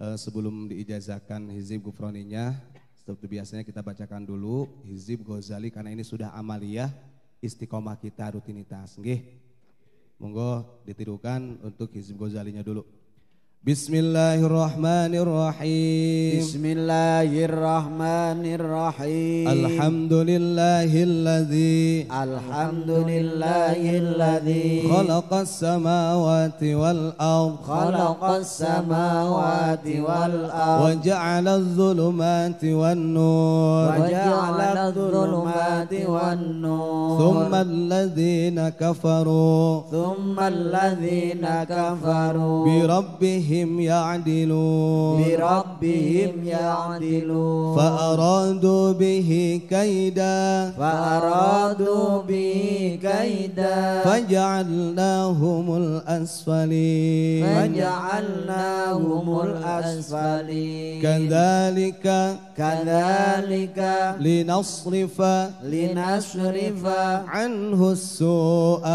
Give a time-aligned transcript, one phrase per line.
[0.00, 2.56] Eh, sebelum diijazahkan hizib gufroninya
[2.96, 6.88] seperti biasanya kita bacakan dulu hizib gozali karena ini sudah amaliyah
[7.44, 8.96] istiqomah kita rutinitas.
[8.96, 9.24] Nggih?
[10.16, 12.99] Monggo ditirukan untuk hizib gozalinya dulu.
[13.60, 16.40] Bismillahirrahmanirrahim.
[16.40, 31.46] بسم الله الرحمن الرحيم Alhamdulillahilladzi الحمد لله الذي خلق السماوات والأرض خلق السماوات والأرض وجعل
[31.48, 45.22] الظلمات والنور وجعل الظلمات والنور ثم الذين كفروا ثم الذين كفروا بربهم يعدلون.
[45.22, 47.76] بربهم يعدلون.
[47.76, 50.70] فأرادوا به كيدا.
[50.78, 54.02] فأرادوا به كيدا.
[54.04, 57.46] فجعلناهم الأسفلين.
[57.46, 61.02] فجعلناهم الأسفلين.
[61.02, 63.78] كذلك كذلك
[64.20, 65.22] لنصرف
[65.64, 66.86] لنصرف
[67.26, 68.86] عنه السوء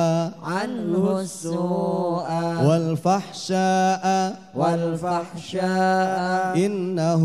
[0.44, 2.26] عنه السوء.
[2.66, 7.24] والفحشاء والفحشاء إنه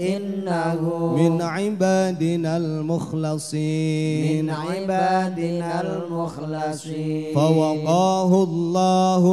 [0.00, 0.80] إنه
[1.16, 4.44] من عبادنا المخلصين.
[4.44, 7.34] من عبادنا المخلصين.
[7.34, 9.24] فوقاه الله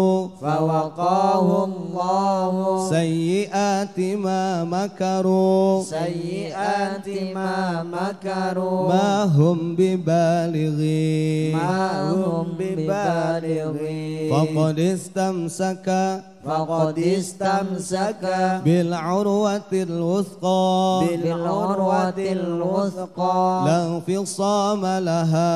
[0.42, 5.84] فوقاه الله سيئات ما مكروا.
[5.84, 8.88] سيئات ما مكروا.
[8.88, 11.56] ما هم ببالغين.
[11.56, 14.32] ما هم ببالغين.
[14.32, 15.88] فقد استمسك
[16.48, 18.24] فقد استمسك
[18.66, 21.08] بالعروة الوثقى.
[21.08, 23.64] بالعروة الوثقى.
[23.66, 25.54] لا انفصام لها.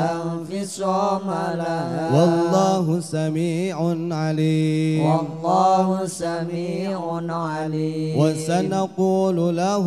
[0.00, 2.08] لا انفصام لها.
[2.16, 3.76] والله سميع
[4.16, 5.04] عليم.
[5.04, 6.98] والله سميع
[7.30, 8.20] عليم.
[8.20, 9.86] وسنقول له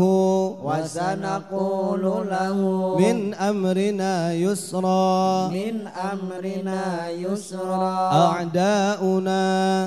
[0.63, 2.57] وسنقول له
[2.99, 5.47] من أمرنا يسرا.
[5.47, 7.97] من أمرنا يسرا.
[8.13, 9.43] أعداؤنا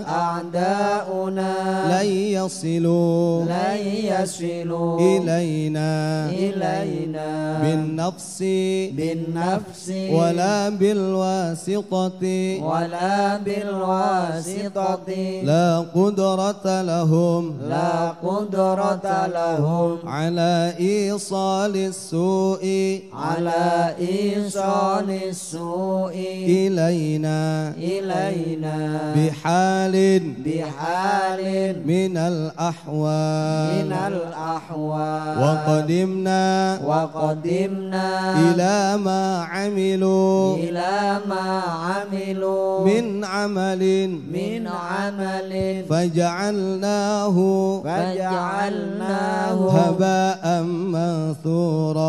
[0.09, 7.59] أعداؤنا لن يصلوا لن يصلوا إلينا إلينا.
[7.63, 8.39] بالنفس
[8.93, 9.93] بالنفس.
[10.11, 12.23] ولا بالواسطة.
[12.63, 14.99] ولا بالواسطة.
[15.43, 17.59] لا قدرة لهم.
[17.69, 19.99] لا قدرة لهم.
[20.09, 23.01] على إيصال السوء.
[23.13, 26.17] على إيصال السوء.
[26.49, 29.01] إلينا إلينا.
[29.17, 29.97] بحال
[30.47, 31.43] بحال
[31.87, 33.87] من الأحوال.
[33.87, 35.39] من الأحوال.
[35.43, 40.57] وقدمنا وقدمنا إلى ما عملوا.
[40.57, 42.87] إلى ما عملوا.
[42.87, 44.09] من عمل.
[44.33, 45.85] من عمل.
[45.91, 47.37] فجعلناه
[47.85, 52.07] فجعلناه هباء منثورا.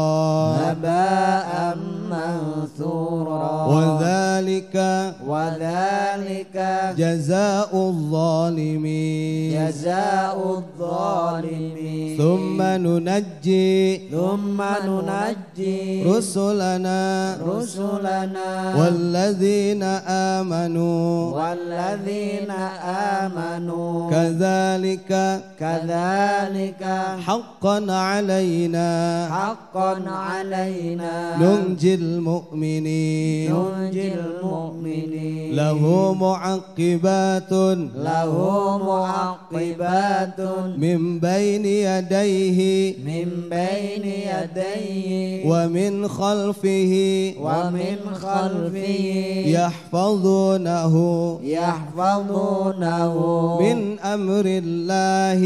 [0.61, 1.77] هباء
[2.09, 3.65] منثورا.
[3.65, 4.26] وذلك
[5.27, 6.55] وذلك
[6.97, 9.51] جزاء الظالمين.
[9.53, 12.17] جزاء الظالمين.
[12.17, 19.83] ثم ننجي ثم ننجي رسلنا رسلنا والذين
[20.37, 22.51] آمنوا والذين
[23.21, 24.11] آمنوا.
[24.11, 25.11] كذلك
[25.59, 26.83] كذلك
[27.27, 28.89] حقا علينا
[29.31, 31.37] حقا علينا.
[31.37, 33.53] ننجي المؤمنين.
[33.53, 34.46] ننجي المؤمنين.
[35.51, 37.51] له معقبات
[37.95, 38.33] له
[38.77, 40.39] معقبات
[40.77, 42.59] من بين يديه
[43.05, 46.93] من بين يديه ومن خلفه
[47.41, 49.07] ومن خلفه
[49.57, 50.95] يحفظونه
[51.43, 53.15] يحفظونه
[53.61, 55.41] من أمر الله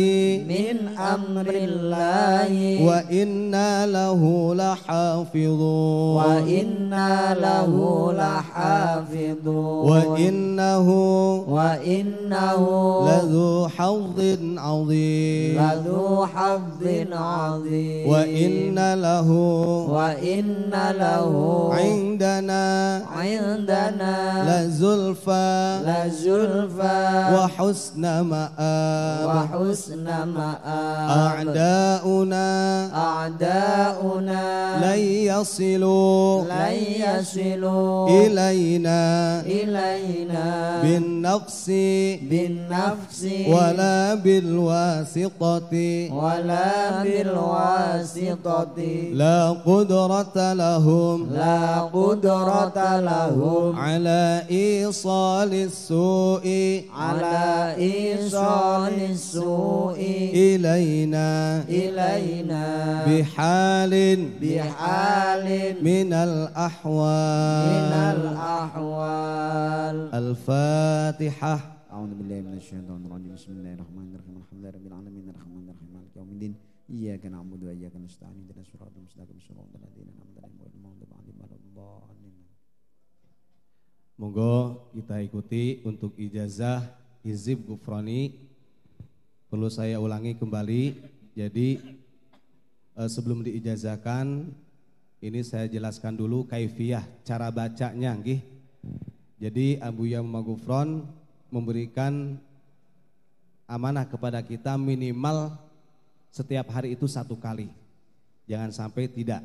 [0.47, 2.51] من أمر الله.
[2.87, 4.21] وإنا له
[4.55, 6.15] لحافظون.
[6.21, 7.73] وإنا له
[8.13, 8.90] لحافظون.
[9.85, 10.89] وإنه
[11.47, 12.61] وإنه
[13.07, 14.19] لذو حظ
[14.57, 15.61] عظيم.
[15.61, 18.09] لذو حظ عظيم.
[18.09, 19.31] وإن له
[19.89, 24.15] وإن له عندنا عندنا
[24.47, 25.79] لزلفى.
[25.85, 27.29] لزلفى.
[27.35, 29.27] وحسن مآب.
[29.27, 31.09] وحسن مآب.
[31.09, 32.51] أعداؤنا
[32.95, 34.41] أعداؤنا
[34.77, 38.80] لن يصلوا لن يصلوا إلينا.
[39.45, 40.81] إلينا.
[40.81, 41.69] بالنفس
[42.29, 45.73] بالنفس ولا بالواسطة.
[46.11, 48.77] ولا بالواسطة.
[49.13, 51.29] لا قدرة لهم.
[51.33, 53.75] لا قدرة لهم.
[53.79, 56.81] على إيصال السوء.
[56.97, 59.99] على إيصال السوء.
[60.33, 61.63] إلينا.
[61.69, 63.05] إلينا.
[63.07, 64.27] بحال.
[64.41, 65.75] بحال.
[65.81, 67.65] من الأحوال.
[67.67, 68.70] من الأحوال.
[70.15, 71.55] الفاتحة.
[71.91, 73.35] أعوذ بالله من الشيطان الرجيم.
[73.35, 74.35] بسم الله الرحمن الرحيم.
[74.39, 75.25] الحمد لله رب العالمين.
[75.27, 75.89] الرحمن الرحيم.
[75.91, 76.53] مالك يوم الدين.
[76.87, 78.47] إياك نعبد وإياك نستعين.
[78.47, 79.37] اهدنا الصراط المستقيم.
[79.43, 82.35] صراط الذين أنعمت عليهم غير المغضوب عليهم ولا الضالين.
[84.15, 86.95] Monggo kita ikuti untuk ijazah
[87.27, 88.39] Hizib Gufroni.
[89.51, 90.95] Perlu saya ulangi kembali.
[91.35, 91.75] Jadi
[92.95, 94.47] eh, sebelum diijazahkan
[95.19, 98.60] ini saya jelaskan dulu kaifiyah cara bacanya nggih.
[99.41, 101.01] Jadi Abu Yamma Gufron
[101.49, 102.37] memberikan
[103.65, 105.57] amanah kepada kita minimal
[106.29, 107.73] setiap hari itu satu kali.
[108.45, 109.41] Jangan sampai tidak.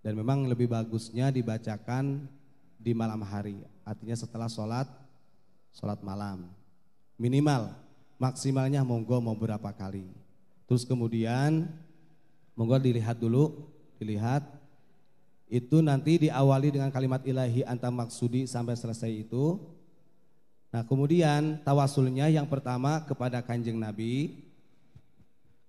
[0.00, 2.24] Dan memang lebih bagusnya dibacakan
[2.80, 3.60] di malam hari.
[3.84, 4.88] Artinya setelah sholat,
[5.76, 6.48] sholat malam.
[7.20, 7.76] Minimal,
[8.16, 10.08] maksimalnya monggo mau berapa kali.
[10.64, 11.68] Terus kemudian,
[12.56, 13.68] monggo dilihat dulu,
[14.00, 14.55] dilihat.
[15.46, 19.62] Itu nanti diawali dengan kalimat ilahi anta maksudi sampai selesai itu.
[20.74, 24.42] Nah kemudian tawasulnya yang pertama kepada kanjeng Nabi.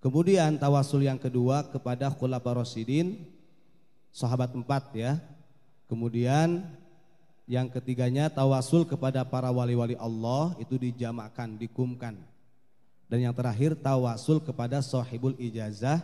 [0.01, 3.21] Kemudian tawasul yang kedua kepada khulafa Rasidin,
[4.13, 5.21] sahabat empat ya.
[5.85, 6.65] Kemudian
[7.47, 12.17] yang ketiganya tawasul kepada para wali-wali Allah itu dijamakkan, dikumkan.
[13.07, 16.03] Dan yang terakhir tawasul kepada sahibul ijazah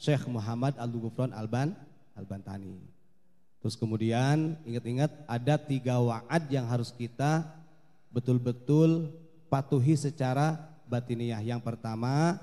[0.00, 1.76] Syekh Muhammad Al-Ghufran Alban
[2.14, 2.94] Al-Bantani.
[3.64, 7.48] Terus kemudian ingat-ingat ada tiga wa'ad yang harus kita
[8.12, 9.08] betul-betul
[9.48, 11.40] patuhi secara batiniah.
[11.40, 12.36] Yang pertama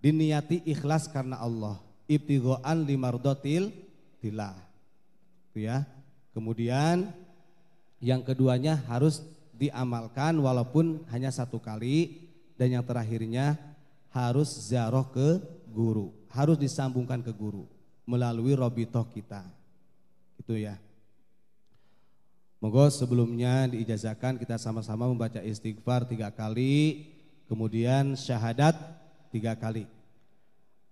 [0.00, 1.76] diniati ikhlas karena Allah.
[2.08, 3.68] Ibtigoan limardotil
[4.24, 4.56] tilah.
[5.52, 5.84] Itu ya.
[6.32, 7.12] Kemudian
[8.00, 9.20] yang keduanya harus
[9.52, 12.26] diamalkan walaupun hanya satu kali
[12.56, 13.60] dan yang terakhirnya
[14.08, 15.36] harus ziarah ke
[15.68, 17.68] guru, harus disambungkan ke guru
[18.06, 19.42] melalui robitoh kita.
[20.38, 20.78] Itu ya.
[22.62, 27.10] Monggo sebelumnya diijazakan kita sama-sama membaca istighfar tiga kali
[27.50, 28.78] kemudian syahadat
[29.34, 29.90] tiga kali.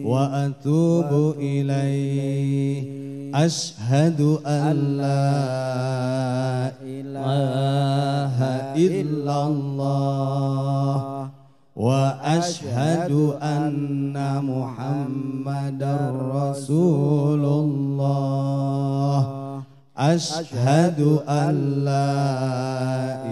[0.06, 3.04] وأتوب إليه.
[3.36, 8.38] أشهد أن لا إله
[8.76, 11.30] إلا الله.
[11.76, 13.12] وأشهد
[13.42, 14.14] أن
[14.46, 15.98] محمدا
[16.36, 19.20] رسول الله.
[19.98, 22.14] أشهد أن لا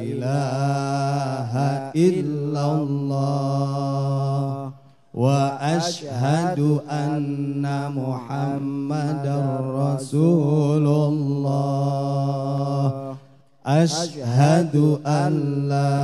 [0.01, 1.53] إله
[1.95, 4.70] إلا الله.
[5.13, 12.85] واشهد ان محمدا رسول الله
[13.65, 15.33] أشهد أن
[15.67, 15.99] لا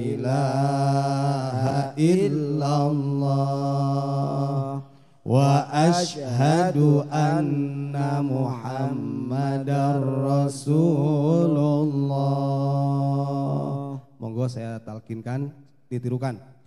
[0.00, 1.60] إله
[2.00, 4.80] إلا الله
[5.24, 6.78] وأشهد
[7.12, 7.92] أن
[8.24, 9.84] محمدا
[10.32, 13.20] رسول الله
[14.20, 15.48] Monggo saya talkinkan,
[15.88, 16.59] ditirukan.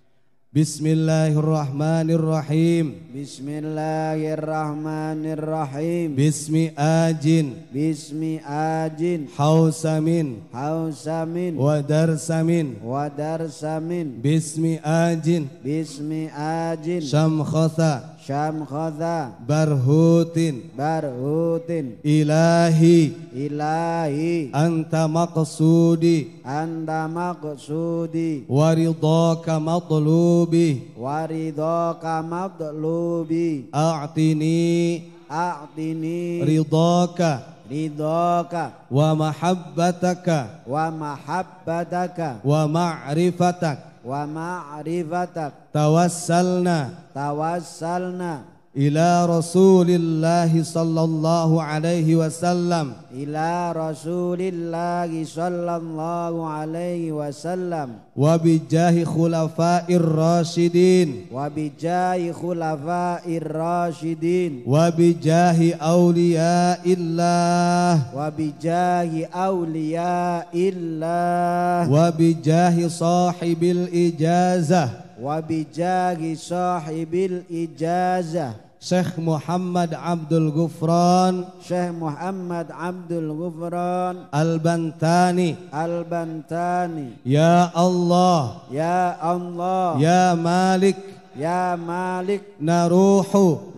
[0.55, 12.67] بسم الله الرحمن الرحيم بسم الله الرحمن الرحيم بسم آجن بسم آجن حوسمين حوسمين ودرسمين
[12.85, 21.99] ودرسمين بسم آجن بسم آجن شمخثة Syamkhadha barhutin, Barhutin.
[22.07, 24.47] Ilahi, Ilahi.
[24.55, 28.47] Anta maqsudi, Anda maqsudi.
[28.47, 33.67] Waridaka matlubi, Waridaka matlubi.
[33.75, 35.11] A'tini.
[35.27, 36.47] A'tini.
[36.47, 38.85] Ridaka Ridhaka.
[38.91, 40.67] Wa mahabbataka.
[40.67, 42.43] Wa mahabbataka.
[42.43, 45.71] Wa ma'rifatak Wa ma'rifatak.
[45.71, 47.09] Tawassalna.
[47.15, 52.91] Tawassalna إلى رسول الله صلى الله عليه وسلم.
[53.13, 57.89] إلى رسول الله صلى الله عليه وسلم.
[58.17, 61.07] وبجاه خلفاء الراشدين.
[61.33, 64.63] وبجاه خلفاء الراشدين.
[64.67, 68.01] وبجاه أولياء الله.
[68.17, 71.91] وبجاه أولياء الله.
[71.91, 74.89] وبجاه صاحب الإجازة.
[75.21, 78.62] وبجاه صاحب الإجازة.
[78.83, 90.33] شيخ محمد عبد الغفران شيخ محمد عبد الغفران البنتاني البنتاني يا الله يا الله يا
[90.35, 90.97] مالك
[91.39, 93.29] يا مالك نروح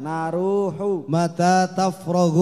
[0.02, 0.76] نروح
[1.10, 2.36] متى تفرغ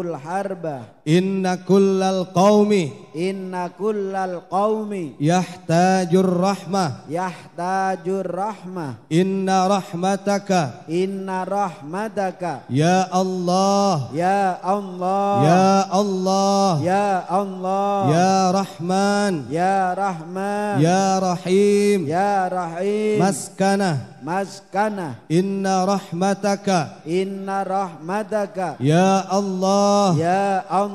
[0.00, 6.92] الحرب متى تفرغ الحرب إن كل القوم إن كل القوم يحتاج الرحمة.
[7.10, 8.94] يحتاج الرحمة.
[9.12, 12.60] إن رحمتك إن رحمتك.
[12.70, 14.08] يا الله.
[14.14, 15.44] يا الله.
[15.44, 16.84] يا الله.
[16.84, 18.10] يا الله.
[18.12, 19.44] يا رحمن.
[19.50, 20.74] يا رحمن.
[20.82, 22.06] يا رحيم.
[22.08, 23.28] يا رحيم.
[23.28, 23.98] مسكنة.
[24.22, 25.14] مسكنة.
[25.32, 26.68] إن رحمتك.
[27.06, 28.76] إن رحمتك.
[28.80, 29.24] يا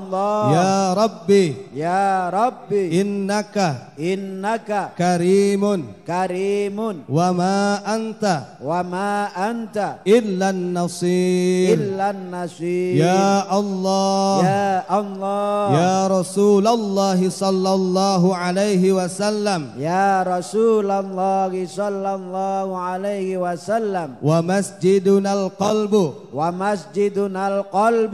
[0.03, 3.57] الله يا الله يا ربي يا ربي إنك
[3.99, 5.63] إنك كريم
[6.07, 6.77] كريم
[7.09, 7.59] وما
[7.95, 8.23] أنت
[8.63, 9.11] وما
[9.49, 18.83] أنت إلا النصير إلا النصير يا الله يا الله يا رسول الله صلى الله عليه
[18.93, 25.93] وسلم يا رسول الله صلى الله عليه وسلم ومسجدنا القلب
[26.33, 28.13] ومسجدنا القلب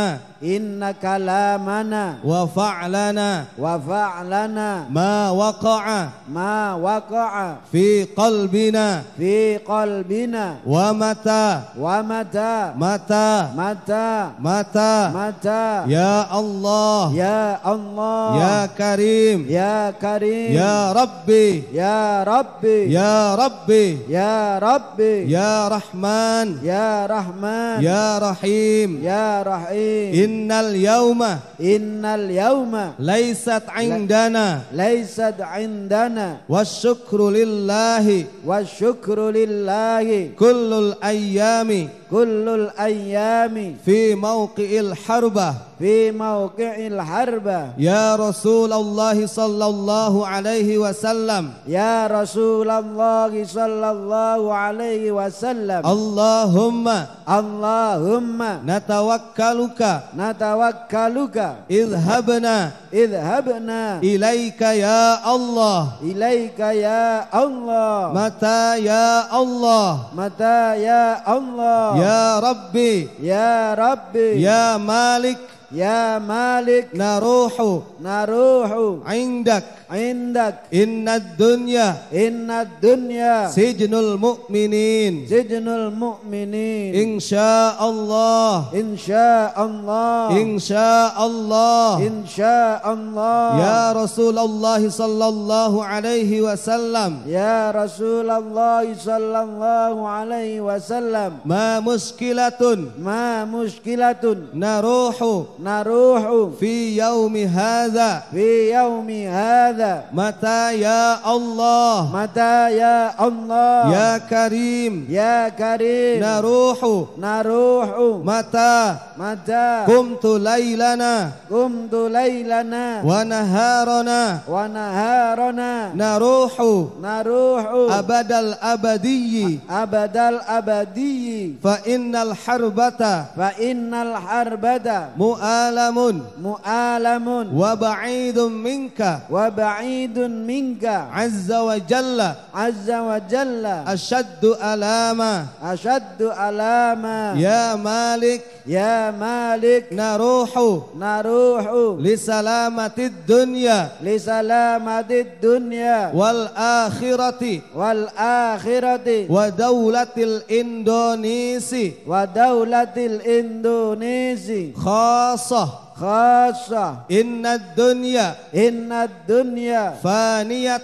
[0.00, 3.44] إن إن كلامنا وفعلنا.
[3.58, 4.84] وفعلنا.
[4.90, 6.06] ما وقع.
[6.32, 7.54] ما وقع.
[7.72, 9.02] في قلبنا.
[9.16, 10.56] في قلبنا.
[10.66, 11.60] ومتى.
[11.78, 12.72] ومتى.
[12.76, 13.28] متى.
[13.56, 14.08] متى.
[14.40, 14.94] متى.
[15.14, 15.84] متى.
[15.92, 17.12] يا الله.
[17.14, 18.36] يا الله.
[18.40, 19.46] يا كريم.
[19.48, 20.52] يا كريم.
[20.56, 21.64] يا ربي.
[21.72, 22.92] يا ربي.
[22.92, 23.98] يا ربي.
[24.08, 25.16] يا ربي.
[25.32, 26.46] يا رحمن.
[26.64, 27.76] يا رحمن.
[27.84, 28.90] يا رحيم.
[29.04, 30.29] يا رحيم.
[30.30, 31.22] إن اليوم
[31.60, 44.14] إن اليوم ليست عندنا ليست عندنا والشكر لله والشكر لله كل الأيام كل الأيام في
[44.14, 45.38] موقع الحرب
[45.78, 51.50] في موقع الحرب يا رسول الله صلى الله عليه وسلم.
[51.68, 55.80] يا رسول الله صلى الله عليه وسلم.
[55.86, 56.86] اللهم
[57.28, 59.80] اللهم نتوكلك.
[60.16, 61.36] نتوكلك.
[61.70, 65.80] اذهبنا اذهبنا إليك يا الله.
[66.02, 68.12] إليك يا الله.
[68.12, 71.04] متى يا الله؟ متى يا
[71.36, 73.08] الله؟ يا ربي.
[73.22, 75.38] يا ربي يا مالك.
[75.72, 76.88] يا مالك.
[76.94, 77.80] نروح.
[78.00, 78.70] نروح.
[79.06, 79.79] عندك.
[79.90, 80.54] عندك.
[80.74, 85.26] إن الدنيا إن الدنيا سجن المؤمنين.
[85.26, 86.94] سجن المؤمنين.
[86.94, 88.70] إن شاء الله.
[88.74, 90.42] إن شاء الله.
[90.42, 92.06] إن شاء الله.
[92.06, 93.44] إن شاء الله.
[93.58, 97.10] يا رسول الله صلى الله عليه وسلم.
[97.26, 101.32] يا رسول الله صلى الله عليه وسلم.
[101.44, 102.62] ما مشكلة
[102.98, 104.24] ما مشكلة.
[104.54, 105.18] نروح
[105.58, 106.24] نروح
[106.60, 108.22] في يوم هذا.
[108.30, 109.79] في يوم هذا.
[110.12, 115.06] متى يا الله؟ متى يا الله؟ يا كريم.
[115.08, 116.24] يا كريم.
[116.24, 116.78] نروح.
[117.18, 117.88] نروح.
[118.24, 121.30] متى؟ متى؟ قمت ليلنا.
[121.50, 122.86] قمت ليلنا.
[123.04, 124.38] ونهارنا.
[124.48, 125.72] ونهارنا.
[125.94, 126.54] نروح.
[127.02, 127.64] نروح.
[127.98, 129.58] أبد الأبدي.
[129.70, 131.54] أبد الأبدي.
[131.64, 133.02] فإن الحربة.
[133.36, 134.88] فإن الحربة.
[135.16, 135.98] مؤلم
[136.42, 139.00] مؤلم وبعيد منك.
[139.30, 139.69] وبعيد
[140.18, 140.84] منك.
[141.12, 142.32] عز وجل.
[142.54, 143.66] عز وجل.
[143.66, 145.46] أشد ألاما.
[145.62, 147.34] أشد ألاما.
[147.36, 148.42] يا مالك.
[148.66, 149.86] يا مالك.
[149.92, 150.50] نروح.
[150.96, 151.66] نروح.
[152.00, 153.88] لسلامة الدنيا.
[154.02, 156.12] لسلامة الدنيا.
[156.14, 157.60] والآخرة.
[157.74, 159.26] والآخرة.
[159.30, 165.68] ودولة الإندونيسي ودولة الإندونيسي خاصة.
[166.00, 166.96] خاصة.
[167.10, 170.80] إن الدنيا إن الدنيا فانية.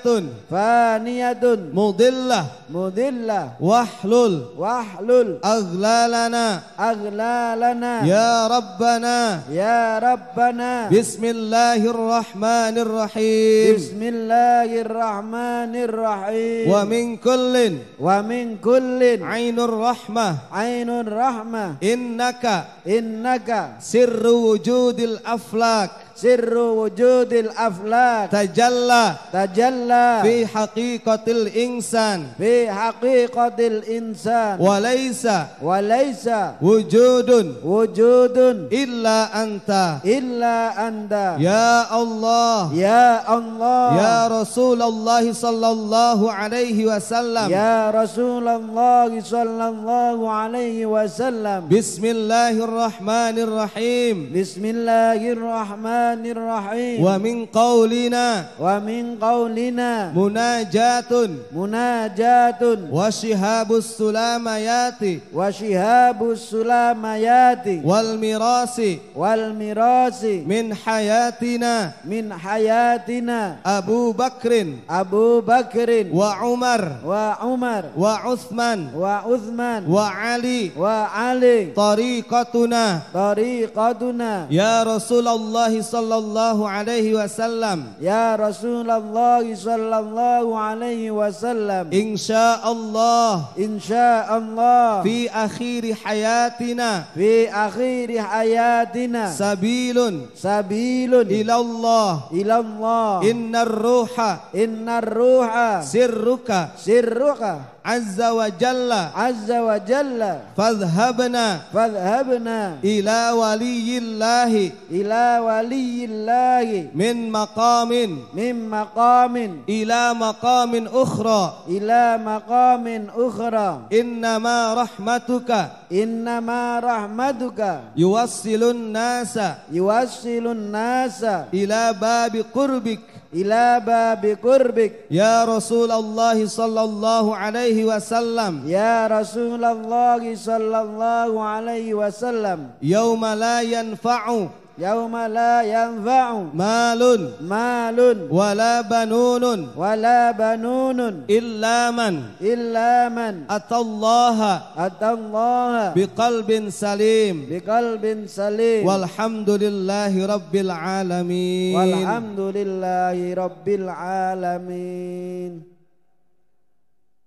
[0.50, 1.42] فانية.
[1.72, 2.44] مضلة.
[2.70, 6.60] مذلة واحلل واحلل أغلالنا.
[6.80, 7.75] أغلالنا.
[7.76, 8.06] ربنا.
[8.06, 9.40] يا ربنا.
[9.50, 10.88] يا ربنا.
[10.88, 13.74] بسم الله الرحمن الرحيم.
[13.76, 16.70] بسم الله الرحمن الرحيم.
[16.70, 17.54] ومن كل
[18.00, 20.28] ومن كل عين الرحمة.
[20.52, 21.74] عين الرحمة.
[21.82, 26.05] إنك إنك سر وجود الأفلاك.
[26.16, 28.30] سر وجود الأفلاك.
[28.30, 29.12] تجلى.
[29.32, 30.18] تجلى.
[30.22, 32.26] في حقيقة الإنسان.
[32.38, 34.60] في حقيقة الإنسان.
[34.60, 35.28] وليس
[35.62, 36.28] وليس
[36.62, 37.30] وجود.
[37.64, 38.38] وجود.
[38.72, 39.70] إلا أنت.
[40.04, 41.36] إلا أنت.
[41.38, 42.74] يا الله.
[42.74, 43.86] يا الله.
[43.96, 47.50] يا رسول الله صلى الله عليه وسلم.
[47.50, 51.68] يا رسول الله صلى الله عليه وسلم.
[51.68, 54.32] بسم الله الرحمن الرحيم.
[54.32, 57.04] بسم الله الرحمن الرحيم.
[57.04, 61.12] ومن قولنا ومن قولنا مناجاة
[61.56, 65.02] مناجاة وشهاب السلاميات
[65.34, 68.78] وشهاب السلاميات والميراث
[69.16, 81.64] والميراث من حياتنا من حياتنا أبو بكر أبو بكر وعمر وعمر وعثمان وعثمان وعلي وعلي.
[81.76, 84.46] طريقتنا طريقتنا.
[84.50, 87.84] يا رسول الله صلى الله عليه وسلم.
[88.00, 91.90] يا رسول الله صلى الله عليه وسلم.
[91.92, 93.44] إن شاء الله.
[93.58, 95.02] إن شاء الله.
[95.02, 97.04] في أخير حياتنا.
[97.14, 99.32] في أخير حياتنا.
[99.32, 100.26] سبيل.
[100.36, 101.14] سبيل.
[101.14, 102.20] إلى الله.
[102.32, 103.30] إلى الله.
[103.30, 104.38] إن الروح.
[104.54, 105.80] إن الروح.
[105.82, 106.68] سرك.
[106.78, 107.60] سرك.
[107.86, 108.92] عز وجل.
[108.92, 110.34] عز وجل.
[110.56, 112.76] فاذهبنا فاذهبنا.
[112.84, 114.70] إلى ولي الله.
[114.90, 116.88] إلى ولي الله.
[116.94, 118.18] من مقام.
[118.34, 119.36] من مقام.
[119.68, 121.54] إلى مقام أخرى.
[121.68, 123.80] إلى مقام أخرى.
[124.00, 125.70] إنما رحمتك.
[125.92, 127.80] إنما رحمتك.
[127.96, 129.38] يوصل الناس.
[129.72, 131.24] يوصل الناس.
[131.54, 133.00] إلى باب قربك.
[133.34, 134.92] إلى باب قربك.
[135.10, 138.62] يا رسول الله صلى الله عليه وسلم.
[138.66, 142.70] يا رسول الله صلى الله عليه وسلم.
[142.82, 144.46] يوم لا ينفع
[144.78, 147.02] يوم لا ينفع مال
[147.40, 147.98] مال
[148.30, 154.38] ولا بنون ولا بنون إلا من إلا من أتى الله
[154.76, 157.36] أتى الله بقلب سليم.
[157.50, 158.86] بقلب سليم.
[158.86, 161.76] والحمد لله رب العالمين.
[161.76, 165.52] والحمد لله رب العالمين.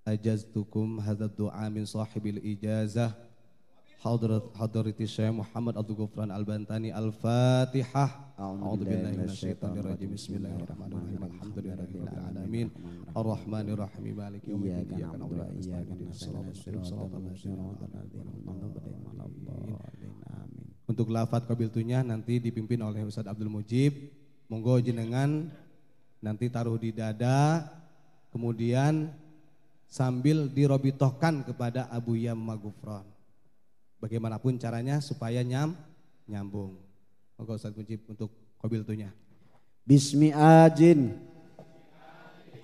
[0.07, 3.28] أجزتكم هذا الدعاء من صاحب الإجازة.
[3.99, 8.05] حضرة حضرة الشيخ محمد عبد الغفران البنتاني الفاتحة
[8.39, 12.67] أعوذ بالله من الشيطان الرجيم بسم الله الرحمن الرحيم الحمد لله رب العالمين
[13.11, 17.79] الرحمن الرحيم مالك يوم الدين إياك إياك نعبد نعبد وإياك ونستعين اهدنا الصراط المستقيم صراط
[17.91, 20.65] الذين أنعمت عليهم Amin.
[20.87, 24.15] Untuk lafat kabiltunya nanti dipimpin oleh Ustadz Abdul Mujib.
[24.47, 25.51] Monggo jenengan
[26.23, 27.67] nanti taruh di dada,
[28.31, 29.11] kemudian
[29.91, 33.18] sambil dirobitohkan kepada Abu Yam Magufron.
[33.99, 35.75] Bagaimanapun caranya supaya nyam
[36.23, 36.79] nyambung.
[37.35, 38.31] Monggo Ustadz Mujib untuk
[38.63, 39.11] kabiltunya.
[39.83, 41.19] Bismi ajin.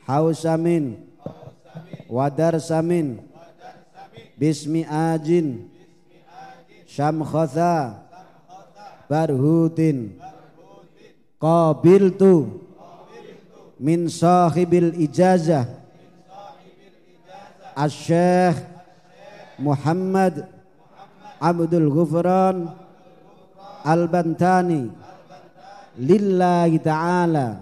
[0.07, 0.99] Hausamin.
[2.07, 3.19] Wadar samin.
[4.39, 5.67] Bismi ajin.
[6.87, 8.03] Syamkhotha.
[9.11, 10.15] Barhutin.
[11.35, 12.63] Qabiltu.
[13.75, 15.67] Min sahibil ijazah.
[17.75, 18.55] Asyikh
[19.59, 20.54] Muhammad
[21.45, 22.65] Abdul Ghufran
[23.85, 24.89] Al-Bantani
[26.01, 27.61] Lillahi ta'ala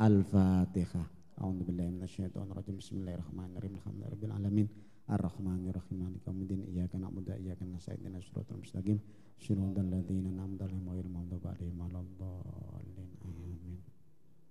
[0.00, 1.06] Al-Fatihah.
[1.38, 2.80] A'udzu billahi minasyaitonir rajim.
[2.80, 3.78] Bismillahirrahmanirrahim.
[3.78, 4.66] Alhamdulillahi rabbil alamin.
[5.06, 5.96] Ar-Rahmanir Rahim.
[6.02, 6.60] Maliki yaumiddin.
[6.72, 7.36] Iyyaka na'budu wa.
[7.36, 7.84] Ihdinas
[8.26, 8.96] siratal mustaqim.
[9.36, 13.10] Shiratal ladzina an'amta 'alaihim ghairil maghdubi 'alaihim waladdallin.
[13.28, 13.78] Amin.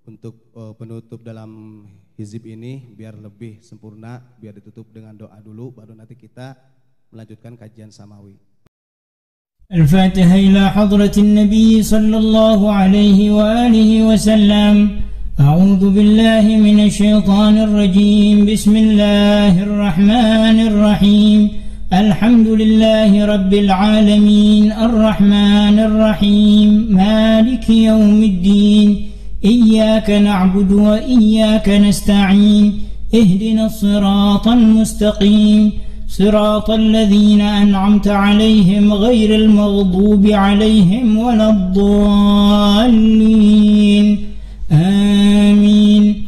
[0.06, 1.52] Untuk eh, penutup dalam
[2.14, 6.58] hizib ini biar lebih sempurna, biar ditutup dengan doa dulu, baru nanti kita
[7.14, 8.38] melanjutkan kajian samawi.
[9.70, 14.90] الفاتحة إلى حضرة النبي صلى الله عليه وآله وسلم.
[15.40, 18.46] أعوذ بالله من الشيطان الرجيم.
[18.46, 21.50] بسم الله الرحمن الرحيم.
[21.94, 24.72] الحمد لله رب العالمين.
[24.72, 26.70] الرحمن الرحيم.
[26.90, 29.10] مالك يوم الدين.
[29.46, 32.82] إياك نعبد وإياك نستعين.
[33.14, 35.89] اهدنا الصراط المستقيم.
[36.10, 44.18] صراط الذين أنعمت عليهم غير المغضوب عليهم ولا الضالين.
[44.72, 46.26] آمين.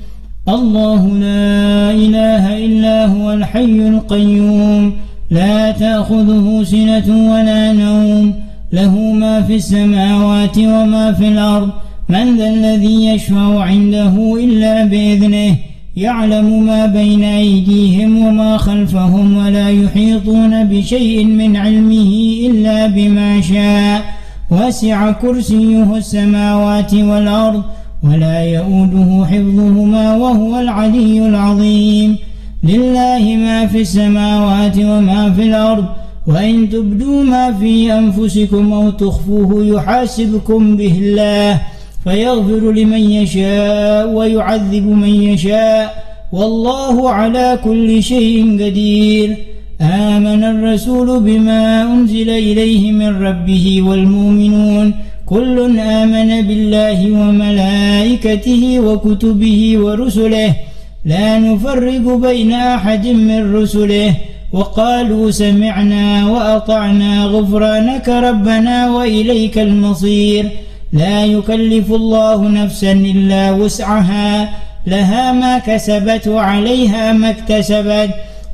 [0.49, 4.93] الله لا إله إلا هو الحي القيوم.
[5.31, 8.33] لا تأخذه سنة ولا نوم.
[8.73, 11.69] له ما في السماوات وما في الأرض.
[12.09, 15.55] من ذا الذي يشفع عنده إلا بإذنه؟
[15.95, 22.11] يعلم ما بين أيديهم وما خلفهم ولا يحيطون بشيء من علمه
[22.45, 24.01] إلا بما شاء.
[24.51, 27.63] وسع كرسيه السماوات والأرض
[28.03, 32.17] ولا يؤوده حفظهما وهو العلي العظيم.
[32.63, 35.85] لله ما في السماوات وما في الأرض
[36.27, 41.61] وإن تبدوا ما في أنفسكم أو تخفوه يحاسبكم به الله.
[42.03, 49.37] فيغفر لمن يشاء ويعذب من يشاء والله على كل شيء قدير.
[49.81, 54.93] آمن الرسول بما أنزل إليه من ربه والمؤمنون.
[55.25, 60.55] كل آمن بالله وملائكته وكتبه ورسله.
[61.05, 64.15] لا نفرق بين أحد من رسله.
[64.53, 70.49] وقالوا سمعنا وأطعنا غفرانك ربنا وإليك المصير.
[70.93, 74.49] لا يكلف الله نفسا إلا وسعها
[74.87, 78.09] لها ما كسبت وعليها ما اكتسبت.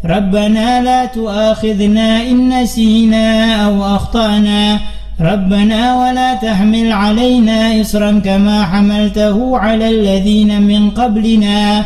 [0.05, 4.79] ربنا لا تؤاخذنا إن نسينا أو أخطأنا.
[5.21, 11.85] ربنا ولا تحمل علينا إصرا كما حملته على الذين من قبلنا.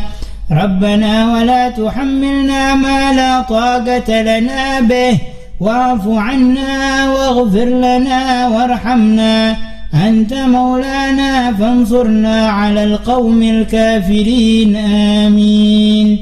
[0.50, 5.18] ربنا ولا تحملنا ما لا طاقة لنا به
[5.60, 9.56] واعف عنا واغفر لنا وارحمنا.
[9.94, 16.18] أنت مولانا فانصرنا على القوم الكافرين آمين.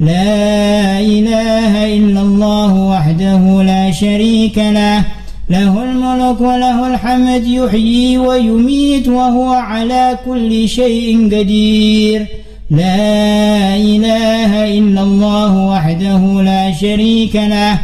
[0.00, 5.02] لا إله إلا الله وحده لا شريك له
[5.50, 12.26] له الملك وله الحمد يحيي ويميت وهو على كل شيء قدير.
[12.70, 17.78] لا إله إلا الله وحده لا شريك له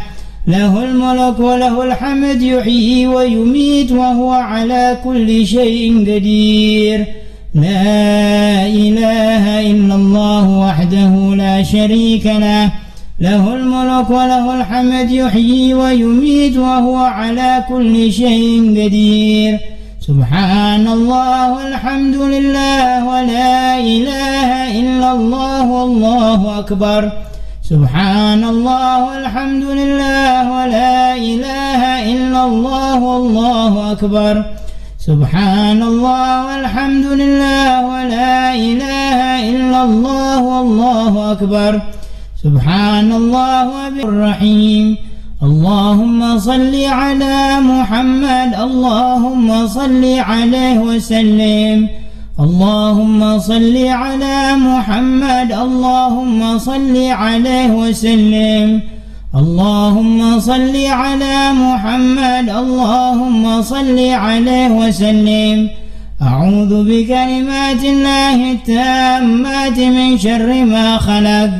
[0.47, 7.05] له الملك وله الحمد يحيي ويميت وهو على كل شيء قدير.
[7.55, 12.71] لا إله إلا الله وحده لا شريك له.
[13.19, 19.59] له الملك وله الحمد يحيي ويميت وهو على كل شيء قدير.
[20.07, 27.11] سبحان الله والحمد لله ولا إله إلا الله والله أكبر.
[27.71, 31.81] سبحان الله والحمد لله ولا إله
[32.13, 34.35] إلا الله والله أكبر
[34.99, 39.17] سبحان الله والحمد لله ولا إله
[39.51, 41.81] إلا الله والله أكبر
[42.43, 43.63] سبحان الله
[44.03, 44.85] الرحيم
[45.43, 47.39] اللهم صل على
[47.71, 52.00] محمد اللهم صل عليه وسلم
[52.41, 58.81] اللهم صل على محمد اللهم صل عليه وسلم.
[59.35, 65.69] اللهم صل على محمد اللهم صل عليه وسلم.
[66.21, 71.51] أعوذ بكلمات الله التامات من شر ما خلق.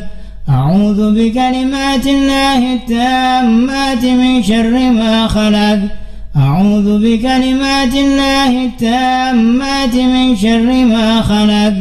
[0.49, 6.00] أعوذ بكلمات الله التامات من شر ما خلق.
[6.38, 11.73] أعوذ بكلمات الله التامات من شر ما خلق.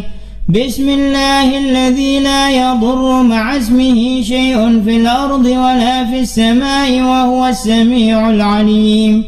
[0.49, 8.31] بسم الله الذي لا يضر مع اسمه شيء في الأرض ولا في السماء وهو السميع
[8.31, 9.25] العليم.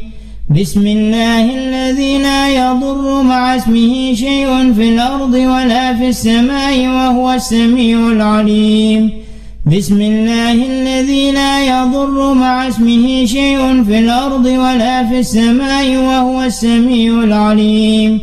[0.51, 7.99] بسم الله الذي لا يضر مع اسمه شيء في الأرض ولا في السماء وهو السميع
[7.99, 9.22] العليم.
[9.67, 17.25] بسم الله الذي لا يضر مع اسمه شيء في الأرض ولا في السماء وهو السميع
[17.25, 18.21] العليم.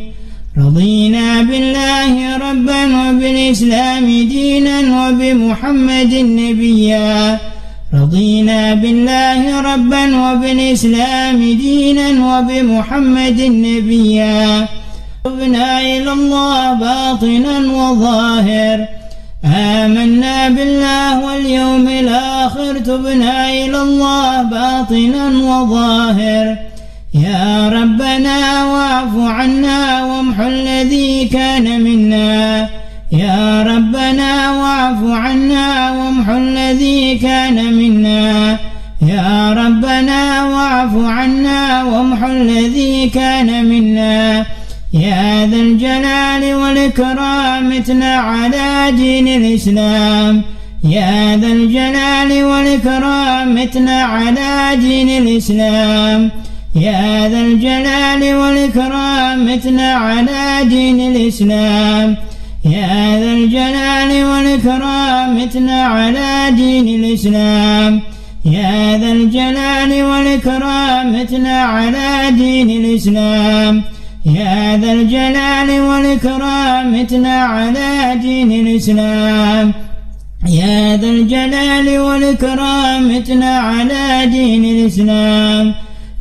[0.58, 4.78] رضينا بالله ربا وبالإسلام دينا
[5.08, 7.38] وبمحمد نبيا.
[7.94, 14.68] رضينا بالله ربا وبالإسلام دينا وبمحمد نبيا.
[15.24, 18.99] تبنا إلى الله باطنا وظاهر.
[19.44, 26.56] آمنا بالله واليوم الآخر تبنا إلى الله باطنا وظاهر.
[27.14, 32.68] يا ربنا واعف عنا وامح الذي كان منا.
[33.12, 38.58] يا ربنا واعف عنا وامح الذي كان منا.
[39.02, 44.46] يا ربنا واعف عنا وامح الذي كان منا.
[44.94, 50.42] يا ذا الجلال والإكرام امتنا على دين الإسلام.
[50.84, 56.30] يا ذا الجلال والإكرام امتنا على دين الإسلام.
[56.76, 62.16] يا ذا الجلال والإكرام امتنا على دين الإسلام.
[62.64, 68.00] يا ذا الجلال والإكرام اتنا على دين الإسلام.
[68.44, 73.82] يا ذا الجلال والإكرام اتنا على دين الإسلام.
[74.26, 79.72] يا ذا الجلال والإكرام اتنا على دين الإسلام.
[80.48, 85.74] يا ذا الجلال والإكرام اتنا على دين الإسلام.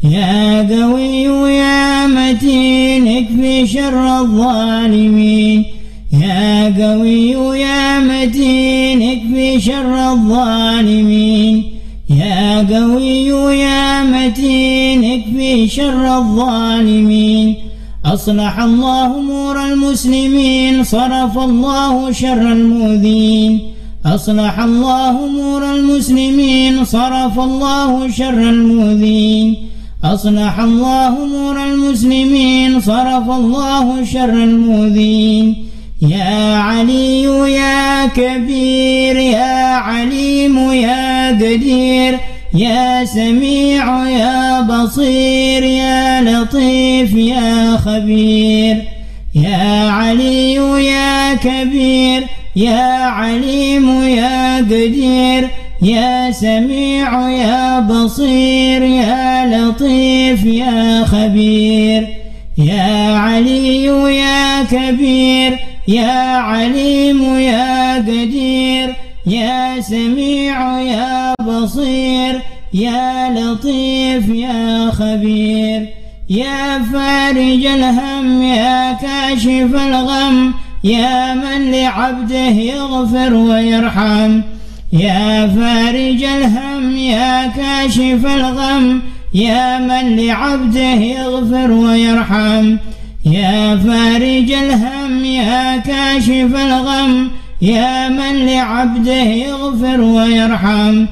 [0.03, 1.23] يا قوي
[1.53, 5.65] يا متين اكفي شر الظالمين.
[6.13, 11.63] يا قوي يا متين اكفي شر الظالمين.
[12.09, 13.27] يا قوي
[13.59, 17.68] يا متين اكفي شر الظالمين.
[18.05, 23.59] أصلح الله أمور المسلمين صرف الله شر المؤذين.
[24.05, 29.55] أصلح الله أمور المسلمين صرف الله شر المؤذين.
[30.03, 35.65] أصلح الله أمور المسلمين صرف الله شر المؤذين.
[36.01, 42.19] يا علي يا كبير يا عليم يا قدير.
[42.53, 48.77] يا سميع يا بصير يا لطيف يا خبير
[49.35, 50.53] يا علي
[50.85, 52.23] يا كبير
[52.55, 55.49] يا عليم يا قدير
[55.81, 62.07] يا سميع يا بصير يا لطيف يا خبير
[62.57, 68.95] يا علي يا كبير يا عليم يا قدير
[69.27, 71.18] يا سميع يا
[71.63, 72.41] بصير
[72.73, 75.87] يا لطيف يا خبير
[76.29, 80.53] يا فارج الهم يا كاشف الغم
[80.83, 84.41] يا من لعبده يغفر ويرحم
[84.93, 89.01] يا فارج الهم يا كاشف الغم
[89.33, 92.77] يا من لعبده يغفر ويرحم
[93.25, 97.31] يا فارج الهم يا كاشف الغم
[97.61, 101.05] يا من لعبده يغفر ويرحم.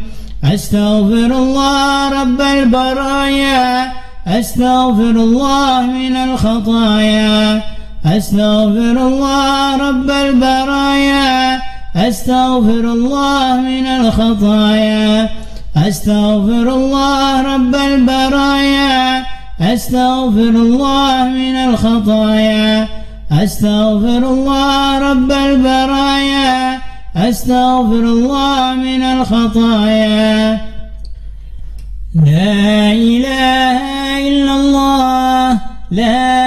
[0.54, 3.92] أستغفر الله رب البرايا
[4.28, 7.62] أستغفر الله من الخطايا
[8.06, 11.62] أستغفر الله رب البرايا
[11.96, 15.30] أستغفر الله من الخطايا
[15.88, 19.24] أستغفر الله رب البرايا
[19.62, 22.88] أستغفر الله من الخطايا
[23.44, 26.67] أستغفر الله رب البرايا.
[27.18, 30.62] أستغفر الله من الخطايا.
[32.16, 33.80] لا إله
[34.28, 35.60] إلا الله.
[35.92, 36.47] لا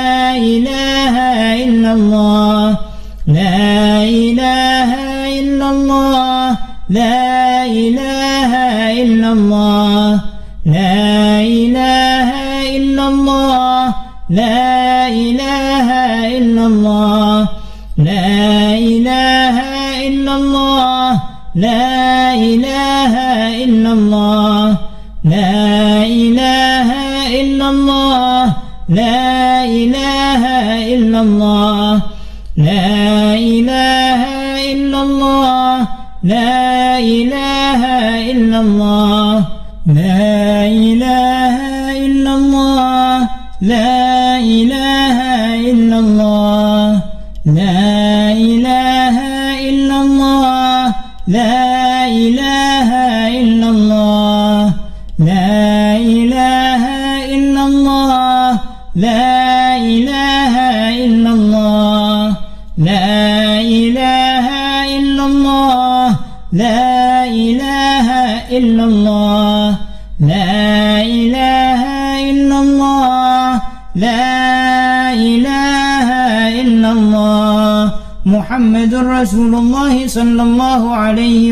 [21.55, 22.00] لا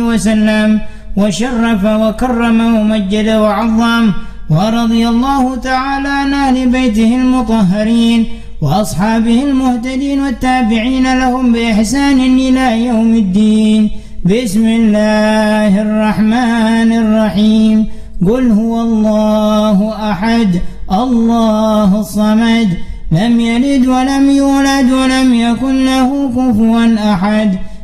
[0.10, 0.70] وسلم
[1.20, 4.06] وشرف وكرم ومجد وعظم
[4.56, 8.26] ورضي الله تعالى عن أهل بيته المطهرين
[8.62, 13.82] وأصحابه المهتدين والتابعين لهم بإحسان إلى يوم الدين.
[14.26, 17.78] بسم الله الرحمن الرحيم.
[18.28, 19.78] قل هو الله
[20.12, 20.52] أحد
[21.04, 22.70] الله الصمد.
[23.12, 27.50] لم يلد ولم يولد ولم يكن له كفوا أحد.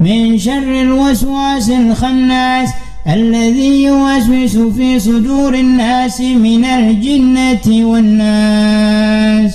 [0.00, 2.68] من شر الوسواس الخناس
[3.06, 9.52] الذي يوسوس في صدور الناس من الجنة والناس.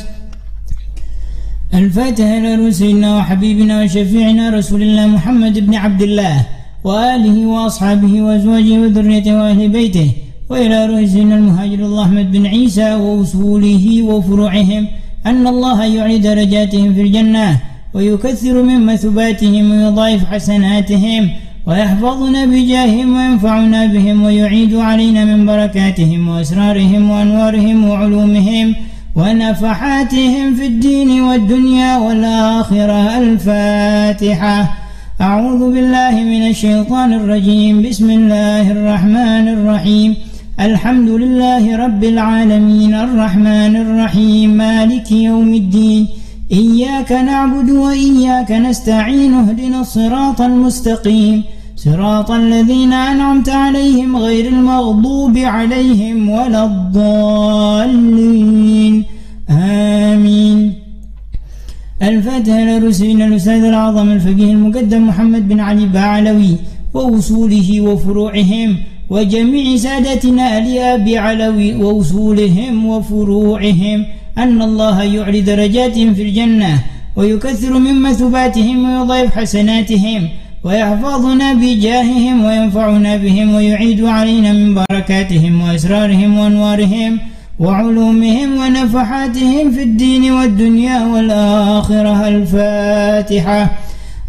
[1.73, 6.45] الفاتحة إلى رسولنا وحبيبنا وشفيعنا رسول الله محمد بن عبد الله
[6.83, 10.09] وآله وأصحابه وأزواجه وذريته وأهل بيته
[10.49, 14.87] وإلى رئيسنا المهاجر الله أحمد بن عيسى وأصوله وفروعهم
[15.25, 17.59] أن الله يعلي درجاتهم في الجنة.
[17.95, 21.29] ويكثر من مثباتهم ويضاعف حسناتهم
[21.67, 28.75] ويحفظنا بجاههم وينفعنا بهم ويعيد علينا من بركاتهم وأسرارهم وأنوارهم وعلومهم
[29.15, 33.17] ونفحاتهم في الدين والدنيا والآخرة.
[33.17, 34.77] الفاتحة.
[35.21, 37.81] أعوذ بالله من الشيطان الرجيم.
[37.89, 40.15] بسم الله الرحمن الرحيم.
[40.59, 44.49] الحمد لله رب العالمين الرحمن الرحيم.
[44.49, 46.24] مالك يوم الدين.
[46.51, 51.43] إياك نعبد وإياك نستعين اهدنا الصراط المستقيم.
[51.75, 58.23] صراط الذين أنعمت عليهم غير المغضوب عليهم ولا الضالين.
[59.49, 60.73] آمين.
[62.01, 66.55] الفاتحة لرسولنا الأستاذ الأعظم الفقيه المقدم محمد بن علي بعلوي
[66.93, 68.77] ووصوله وفروعهم
[69.09, 70.57] وجميع سادتنا
[70.93, 74.05] أبي علوي ووصولهم وفروعهم.
[74.37, 76.73] أن الله يعلي درجاتهم في الجنة
[77.15, 80.21] ويكثر من مثباتهم ويضاعف حسناتهم
[80.63, 87.19] ويحفظنا بجاههم وينفعنا بهم ويعيد علينا من بركاتهم وأسرارهم وأنوارهم
[87.59, 93.71] وعلومهم ونفحاتهم في الدين والدنيا والآخرة الفاتحة.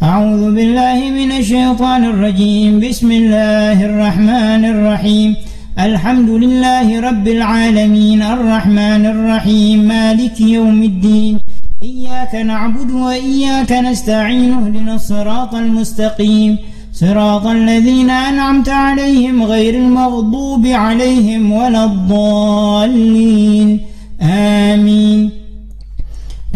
[0.03, 2.81] أعوذ بالله من الشيطان الرجيم.
[2.81, 5.37] بسم الله الرحمن الرحيم.
[5.79, 11.41] الحمد لله رب العالمين الرحمن الرحيم مالك يوم الدين
[11.83, 16.59] إياك نعبد وإياك نستعين اهدنا الصراط المستقيم.
[16.93, 23.81] صراط الذين أنعمت عليهم غير المغضوب عليهم ولا الضالين.
[24.23, 25.31] آمين.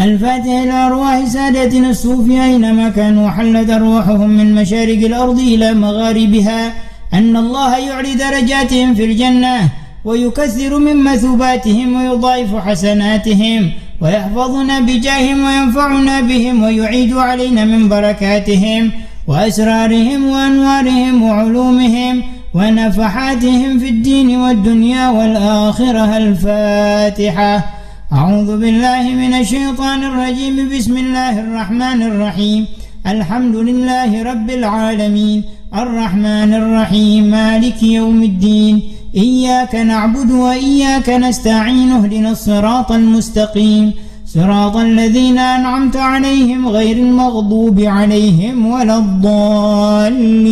[0.01, 6.90] الفاتحة إلى أرواح سادتنا الصوفية أينما كانوا حلت أرواحهم من مشارق الأرض إلى مغاربها.
[7.15, 9.69] أن الله يعلي درجاتهم في الجنة
[10.05, 18.93] ويكثر من مثوباتهم ويضاعف حسناتهم ويحفظنا بجاههم وينفعنا بهم ويعيد علينا من بركاتهم
[19.27, 22.23] وأسرارهم وأنوارهم وعلومهم
[22.55, 27.65] ونفحاتهم في الدين والدنيا والآخرة الفاتحة.
[28.13, 30.69] أعوذ بالله من الشيطان الرجيم.
[30.77, 32.67] بسم الله الرحمن الرحيم.
[33.07, 35.45] الحمد لله رب العالمين.
[35.75, 38.83] الرحمن الرحيم مالك يوم الدين
[39.17, 43.93] إياك نعبد وإياك نستعين اهدنا الصراط المستقيم.
[44.27, 50.45] صراط الذين أنعمت عليهم غير المغضوب عليهم ولا الضالين.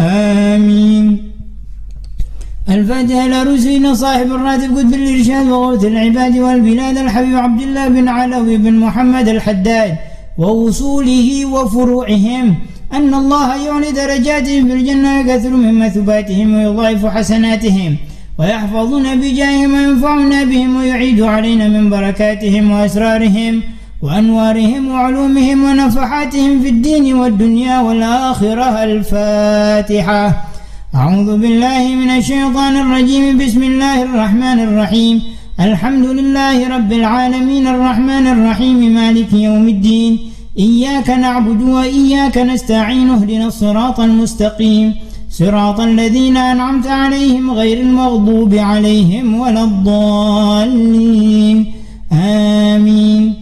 [0.00, 1.22] آمين.
[2.68, 8.74] الفاتحة إلى صاحب الراتب قد بالإرشاد وغوث العباد والبلاد الحبيب عبد الله بن علوي بن
[8.74, 9.96] محمد الحداد
[10.38, 12.54] ووصوله وفروعهم.
[12.92, 17.96] أن الله يعلي درجاتهم في الجنة ويكثر من مثوباتهم ويضاعف حسناتهم
[18.38, 23.62] ويحفظنا بجاههم وينفعنا بهم ويعيد علينا من بركاتهم وأسرارهم
[24.02, 30.44] وأنوارهم وعلومهم ونفحاتهم في الدين والدنيا والآخرة الفاتحة.
[30.94, 33.38] أعوذ بالله من الشيطان الرجيم.
[33.38, 35.22] بسم الله الرحمن الرحيم.
[35.60, 38.78] الحمد لله رب العالمين الرحمن الرحيم.
[38.94, 40.12] مالك يوم الدين.
[40.58, 44.94] إياك نعبد وإياك نستعين اهدنا الصراط المستقيم.
[45.30, 51.66] صراط الذين أنعمت عليهم غير المغضوب عليهم ولا الضالين.
[52.12, 53.34] آمين.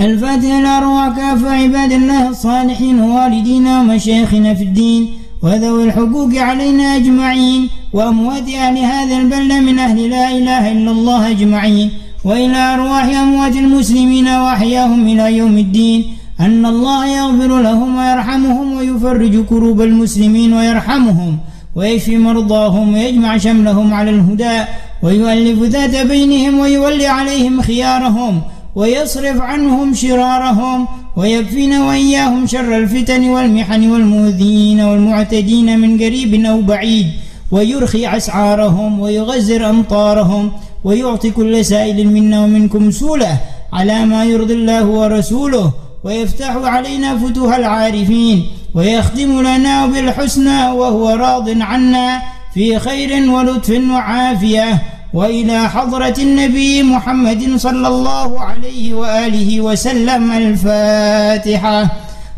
[0.00, 5.08] الفاتحة الأرواح كافة عباد الله الصالحين ووالدينا ومشايخنا في الدين.
[5.42, 7.68] وذوي الحقوق علينا أجمعين.
[7.92, 11.90] وأموات أهل هذا البلد من أهل لا إله إلا الله أجمعين.
[12.24, 16.22] وإلى أرواح أموات المسلمين وأحياهم إلى يوم الدين.
[16.40, 21.38] أن الله يغفر لهم ويرحمهم ويفرج كروب المسلمين ويرحمهم
[21.76, 24.58] ويشفي مرضاهم ويجمع شملهم على الهدى
[25.02, 28.40] ويؤلف ذات بينهم ويولي عليهم خيارهم
[28.74, 37.06] ويصرف عنهم شرارهم ويكفينا وإياهم شر الفتن والمحن والمؤذين والمعتدين من قريب أو بعيد
[37.50, 40.52] ويرخي أسعارهم ويغزر أمطارهم
[40.84, 43.36] ويعطي كل سائل منا ومنكم سوله
[43.72, 45.72] على ما يرضي الله ورسوله
[46.04, 52.22] ويفتح علينا فتوح العارفين ويختم لنا بالحسنى وهو راض عنا
[52.54, 54.82] في خير ولطف وعافية.
[55.14, 61.78] وإلى حضرة النبي محمد صلى الله عليه وآله وسلم الفاتحة.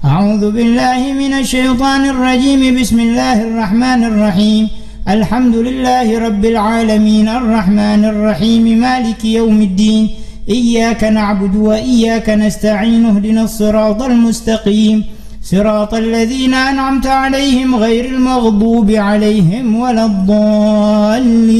[0.05, 2.81] أعوذ بالله من الشيطان الرجيم.
[2.81, 4.69] بسم الله الرحمن الرحيم.
[5.09, 10.11] الحمد لله رب العالمين الرحمن الرحيم مالك يوم الدين
[10.49, 15.05] إياك نعبد وإياك نستعين اهدنا الصراط المستقيم.
[15.43, 21.53] صراط الذين أنعمت عليهم غير المغضوب عليهم ولا الضالين.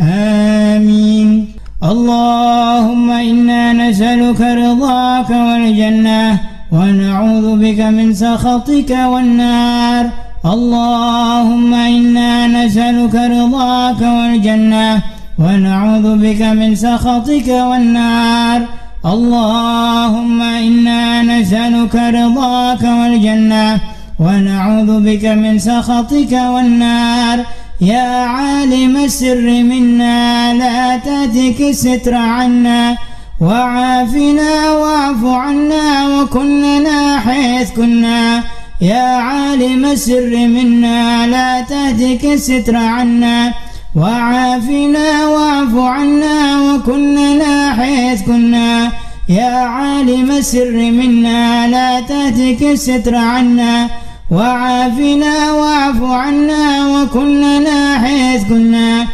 [0.00, 1.46] آمين.
[1.84, 6.40] اللهم إنا نسألك رضاك والجنة
[6.72, 10.23] ونعوذ بك من سخطك والنار.
[10.46, 15.02] اللهم إنا نسألك رضاك والجنة
[15.38, 18.60] ونعوذ بك من سخطك والنار.
[19.06, 23.80] اللهم إنا نسألك رضاك والجنة
[24.20, 27.38] ونعوذ بك من سخطك والنار.
[27.80, 32.96] يا عالم السر منا لا تأتك الستر عنا.
[33.40, 38.42] وعافنا واعف عنا وكن لنا حيث كنا.
[38.80, 43.52] يا عالم السر منا لا تهتك الستر عنا
[43.96, 48.92] وعافنا واعف عنا وكن لنا حيث كنا.
[49.28, 53.88] يا عالم السر منا لا تهتك الستر عنا
[54.30, 59.06] وعافنا واعف عنا وكن لنا حيث كنا.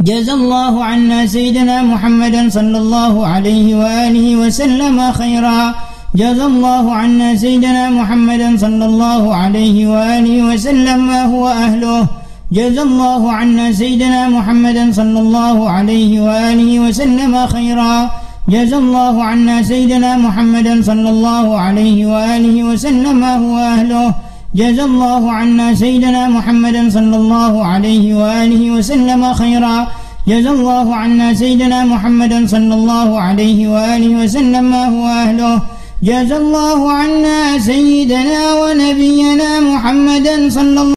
[0.00, 5.74] جزى الله عنا سيدنا محمدا صلى الله عليه وآله وسلم خيرا.
[6.16, 12.06] جزى الله عنا سيدنا محمدا صلى الله عليه وآله وسلم ما هو أهله.
[12.52, 18.10] جزى الله عنا سيدنا محمدا صلى الله عليه وآله وسلم خيرا.
[18.48, 24.14] جزى الله عنا سيدنا محمدا صلى الله عليه وآله وسلم ما هو أهله.
[24.56, 29.76] جزى الله عنا سيدنا محمدا صلى الله عليه وآله وسلم خيرا.
[30.28, 35.56] جزى الله عنا سيدنا محمدا صلى الله عليه وآله وسلم ما هو أهله.
[36.02, 40.94] جزى الله عنا سيدنا ونبينا محمدا صلى الله